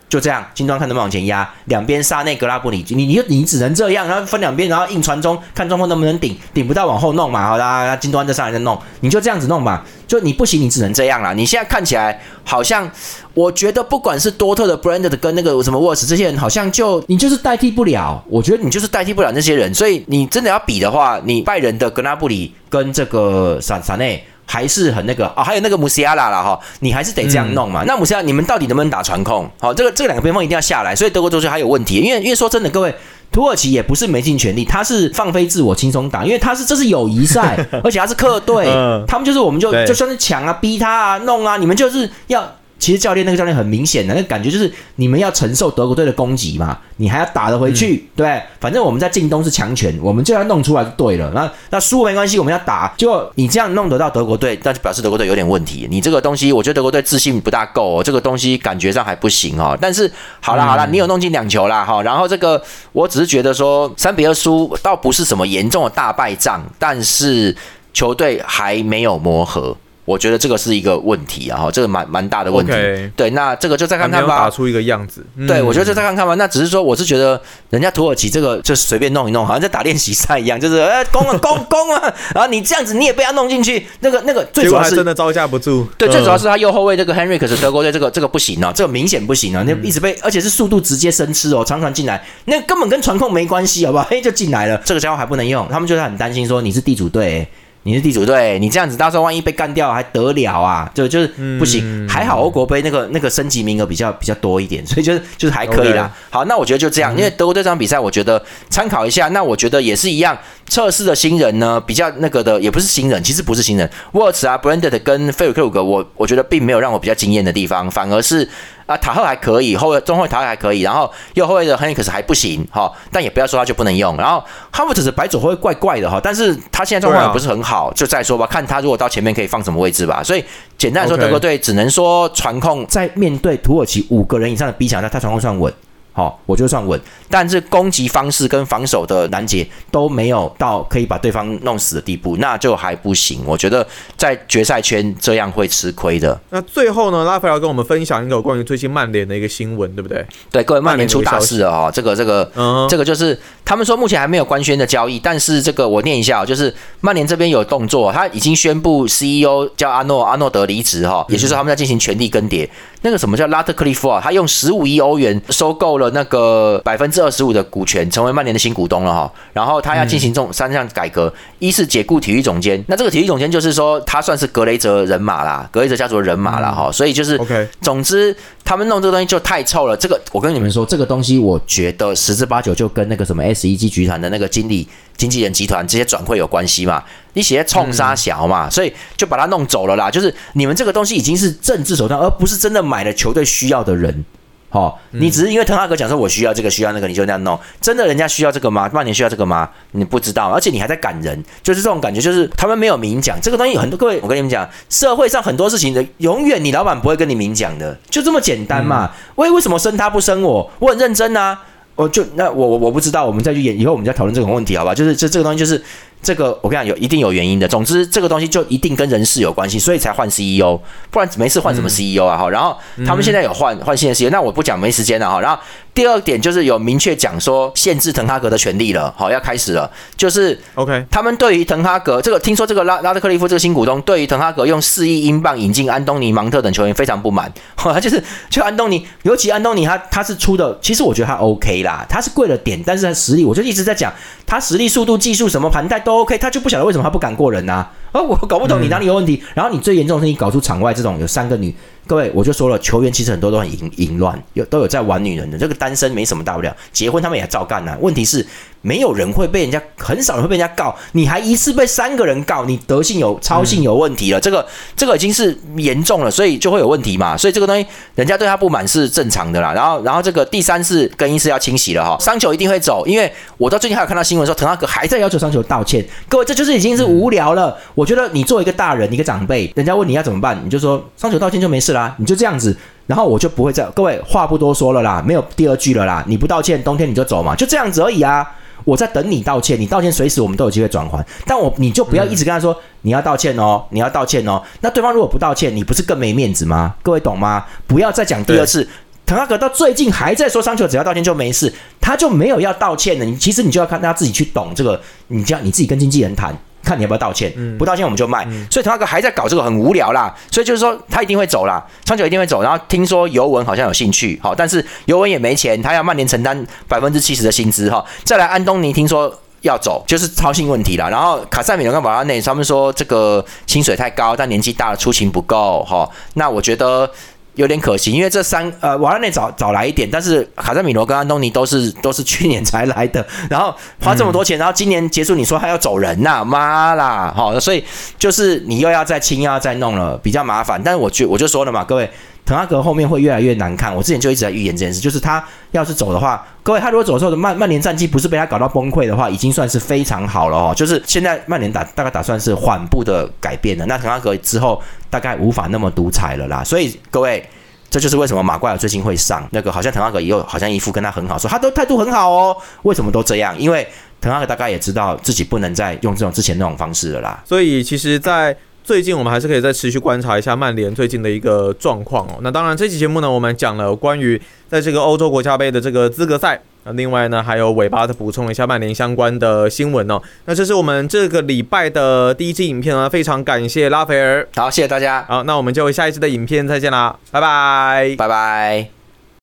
[0.09, 11.33] 就这样，金端看能不能往前压，两边杀内格拉布里，你你就你只能这样，然后分两边，然后硬传中，看中锋能不能顶，顶不到往后弄嘛，好啦，那金端再上来再弄，你就这样子弄嘛，就你不行，你只能这样啦。
[11.33, 12.89] 你现在看起来好像，
[13.33, 24.25] 我觉得不管是多特的 Branded 跟那个什么沃斯这些人，好像就你就是代替不了，我觉得你就是代替不了那些人，所以你真的要比的话，你拜仁的格拉布里跟这个萨萨内。
[24.47, 27.83] 还是很那个哦，还有那个穆西亚拉了哈，你还是得这样弄嘛。
[27.85, 29.47] 那穆西亚，你们到底能不能打传控？
[29.59, 31.97] 好，这个这两个边锋一定要下来，所以德国足球还有问题。
[31.97, 32.95] 因为因为说真的，各位，
[33.31, 38.65] 土耳其也不是没尽全力，他是放飞自我，轻松打，因为他是这是友谊赛， 而且他是客队，
[39.05, 42.49] 他们就是我们就就算是抢啊、逼他啊、弄啊，你们就是要。
[42.79, 51.31] 其实教练那个教练很明显的，那感觉就是你们要承受德国队的攻击嘛，你还要打得回去，对反正我们在进攻是强权，我们就要弄出来就对了。
[51.33, 52.93] 那那输没关系，我们要打。
[52.97, 55.87] 就你这样弄得到德国队，那就表示德国队有点问题。
[55.89, 59.77] 你这个东西，我觉得德国队自信不大够，这个东西感觉上还不行哦。
[59.81, 62.01] 但是好啦好啦，你有弄进两球啦哈。
[62.03, 62.61] 然后这个
[62.91, 67.55] 我只是觉得说三比二输倒不是什么严重的大败仗，但是
[67.93, 69.75] 球队还没有磨合。
[70.07, 72.71] 我觉得这个是一个问题啊，哈，这个蛮蛮大的问题。
[73.17, 74.37] 对，那这个就再看看吧。
[74.39, 75.21] 打出一个样子。
[75.45, 76.33] 对，我觉得就再看看吧。
[76.35, 77.39] 那只是说，我是觉得
[77.71, 82.01] 人家土耳其这个就随便弄一弄，好像在打练习赛一样，就是哎攻啊 攻攻啊，
[82.33, 85.85] 然后你这样子你也被他弄进去，那个那个最主要是真的招架不住。
[85.97, 94.07] 对，最主要是他右后卫这个 Henry 可是德国队这个这个不行啊，这个明显不行啊，那一直被而且是速度直接生吃哦，常常进来，那根本跟传控没关系，好不好？
[94.09, 97.45] 嘿，就进来了，这个家伙还不能用，他们就是很担心说你是地主队。
[97.87, 100.91] 你是地主队，你这样子到时候万一被干掉还得了啊？
[100.93, 102.05] 就就是不行。
[102.05, 106.11] 还好欧国杯那个那个升级名额比较比较多一点， 所以就是就是还可以啦。
[106.29, 109.29] 好，那我觉得就这样，因为德国队这场比赛，我觉得参考一下。
[109.29, 113.89] 那我觉得也是一样，测试的新人呢，比较那个的也不是新人，其实不是新人。
[114.13, 118.47] 沃茨啊，Branded 跟费尔克鲁格，我我觉得并没有让我比较惊艳的地方，反而是。
[118.87, 124.15] 啊，塔赫还可以，后卫中后卫塔赫还可以，然后右后卫的亨利克斯还不行哈，但也不要说他就不能用。
[124.15, 130.23] 然后哈弗茨是白左后卫怪怪的哈，但是他现在状况也不是很好，就再说吧，看他如果到前面可以放什么位置吧。
[130.23, 130.41] 所以
[130.77, 135.73] 简单来说，德国队只能说传控在面对土耳其五个人以上的逼抢，下他传控算稳。
[136.17, 136.99] 好，我就算稳，
[137.29, 143.43] 但是攻击方式跟防守的拦截都没有到可以把对方弄死的地步，那就还不行。
[143.45, 143.85] 我觉得
[144.17, 146.35] 在决赛圈这样会吃亏的。
[146.49, 150.25] 那最后呢，拉斐尔跟我们分享一个关于最近曼联的一个新闻，对不对？
[150.51, 152.51] 对，各位曼联出大事了哦，这个这个，
[152.89, 162.67] 这个就是他们说目前还没有官宣的交易，但是这个我念一下，就是曼联这边有动作，他已经宣布 CEO 叫阿诺阿诺德离职哈，也就是他们在进行权力更迭。
[163.03, 164.19] 那个什么叫拉特克利夫啊？
[164.19, 169.31] 他用十五亿欧元收购了那个百分之二十五的股权，成为曼联的新股东了哈。
[169.53, 176.91] 然后他要进行这种三项改革：一是解雇体育总监，那这个体育总监就是说他算是格雷泽人马啦，格雷泽家族的人马啦哈。
[176.91, 179.95] 所以就是，OK，总之他们弄这个东西就太臭了。
[179.95, 184.87] 这个我跟你们说，这个东西我觉得十之八九就跟那个什么 S E G 集团的那个经理。
[185.17, 187.03] 经纪人集团这些转会有关系嘛？
[187.33, 190.11] 你写冲杀小嘛，所以就把他弄走了啦。
[190.11, 194.23] 就是你们这个东西已经是政治手段，而不是真的买了球队需要的人。
[194.69, 197.57] 好，你只是因为滕哈格讲说我需要这个需要那个，你就那样弄。
[197.79, 198.89] 真的人家需要这个吗？
[198.93, 199.69] 曼联需要这个吗？
[199.91, 203.73] 你不知道，而且你还在赶人，就是这种感觉，就是他们没有明讲这个东西。
[203.73, 209.09] 有很多各位，我跟你们讲，社会上很多事情的，永远你老板不会跟你明讲的，就这么简单嘛。
[209.35, 210.69] 为为什么生他不生我？
[210.79, 211.57] 我很认真啊。
[211.95, 214.93] 我，就那我我我不知道，我们再去演以后，我们再讨论这种问题，好吧？
[214.93, 215.81] 就是这这个东西，就是
[216.27, 217.65] 这个我跟你讲，有一定有原因的。
[217.65, 220.77] 总之，这个东西就一定跟人事有关系，所以才换 CEO，
[221.09, 222.35] 不然没事换什么 CEO 啊？
[222.35, 225.39] 哈，然后他们现在有换换新的 CEO，那我不讲，没时间了哈。
[225.39, 225.57] 然后
[225.93, 244.13] 第二点就是有明确讲说限制滕哈格的权利了，好，要开始了，就是 OK，他们对于滕哈格这个，听说这个拉拉德克利夫这个新股东对于滕哈格用四亿英镑引进安东尼芒特等球员非常不满，哈， 就是就安东尼，尤其安东尼他他是出的，其实我觉得他 OK 啦，他是贵了点，但是他实力，我就一直在讲
[244.45, 251.73] 他实力、速度、技术什么盘带都 OK，他就不晓得为什么他不敢过人呐，啊我搞不懂你哪里有问题，然后你最严重的是你搞出场外这种有三个女。
[252.07, 255.57] 各位，我就说了，球员其实很多都很淫淫乱，有都有在玩女人的。
[255.57, 257.95] 这个单身没什么大不了，结婚他们也照干呐。
[258.01, 258.45] 问题是。
[258.83, 267.85] 没有人会被人家，很少人会被人家告，你还一次被三个人告，你德性有操性有问题了，这个这个已经是严重了，所以就会有问题嘛，所以这个东西
[268.15, 269.73] 人家对他不满是正常的啦。
[269.73, 277.75] 然后然后这个第三次更衣室要清洗了哈，桑球一定会走，因为我到最近还有看到新闻说滕哈格还在要求桑球道歉，各位这就是已经是无聊了。
[277.93, 282.77] 我觉得你作为一个大人，一个长辈，人家问你要怎么办，你就说桑球道歉就没事啦，你就这样子，
[283.07, 288.47] 然后我就不会再各位话不多说了啦，没有第二句了啦，你不道歉，冬天你就走嘛，就这样子而已啊。
[288.85, 294.61] 我在等你道歉，你道歉随时我们都有机会转还，但我你就不要一直跟他说你要道歉哦，你要道歉哦。
[294.79, 296.95] 那对方如果不道歉，你不是更没面子吗？
[297.03, 297.65] 各位懂吗？
[297.85, 298.87] 不要再讲第二次。
[299.25, 303.25] 滕哈格到最近还在说桑球只要道歉就没事，他就没有要道歉的。
[303.25, 306.55] 你其实你就要看他自己去懂这个，你就要你自己跟经纪人谈。
[306.87, 308.47] 看你要不要道歉，不道歉我们就卖。
[308.71, 312.63] 所以滕哈格还在搞这个很无聊啦，所以就是说他一定会走啦，长久一定会走。
[312.63, 318.05] 然后听说尤文好像有兴趣，好，但是尤文也没钱，他要曼联承担百分之七十的薪资哈。
[318.23, 319.33] 再来安东尼听说
[319.63, 321.09] 要走，就是操心问题了。
[321.09, 326.09] 然后卡塞米罗跟瓦拉内他们说这个薪水太高，但年纪大了出勤不够哈。
[326.35, 327.09] 那我觉得。
[327.57, 337.83] 有点可惜，因为这三呃瓦拉内早早来一点，但是卡塞米罗跟安东尼都是 都是去年才来的，然后花这么多钱，然后今年结束你说还要走人呐，妈啦，好，所以
[338.17, 340.81] 就是你又要再清又要再弄了，比较麻烦。
[340.81, 342.09] 但是我就我就说了嘛，各位，
[342.47, 343.93] 滕哈格后面会越来越难看。
[343.93, 350.73] 我之前就一直在预言这件事，就是他要是走的话，各位他如果走的时候曼曼联战绩不是被他搞到崩溃的话，已经算是非常好了哦。
[350.77, 354.81] 就是现在曼联打大概打算是缓步的改变了，那滕哈格之后。
[355.09, 357.41] 大概无法那么独裁了啦，所以各位，
[357.89, 362.55] 这就是为什么马怪尔最近会上那个，好像滕哈格也有好像一副跟他很好，说他都态度很好哦。
[362.83, 363.57] 为什么都这样？
[363.57, 363.87] 因为
[364.19, 367.41] 滕哈格大概也知道自己不能再用这种之前那种方式了啦。
[367.45, 368.53] 所以其实，在
[368.87, 372.39] 最近我们还是可以再持续观察一下曼联最近的一个状况哦。
[372.41, 376.57] 那当然，这期节目呢，我们讲了关于在这个欧洲国家杯的这个资格赛。
[376.85, 380.21] 那另外呢，还有尾巴的补充一下曼联相关的新闻哦。
[380.45, 385.25] 那这是我们这个礼拜的第一支影片啊，非常感谢拉斐尔，好，谢谢大家。
[385.27, 388.96] 好，那我们就下一期的影片再见啦，拜拜，拜拜。